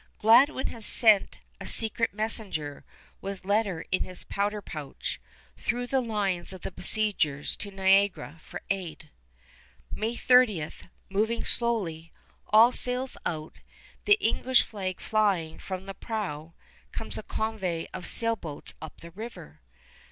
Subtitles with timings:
[0.17, 2.83] Gladwin has sent a secret messenger,
[3.21, 5.21] with letter in his powder pouch,
[5.59, 9.11] through the lines of the besiegers to Niagara for aid.
[9.91, 10.71] May 30,
[11.11, 12.11] moving slowly,
[12.47, 13.59] all sails out,
[14.05, 16.55] the English flag flying from the prow,
[16.91, 19.61] comes a convoy of sailboats up the river.